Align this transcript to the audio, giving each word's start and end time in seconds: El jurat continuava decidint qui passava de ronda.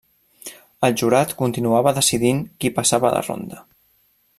El 0.87 0.95
jurat 1.01 1.35
continuava 1.43 1.95
decidint 2.01 2.43
qui 2.65 2.75
passava 2.81 3.17
de 3.19 3.25
ronda. 3.31 3.65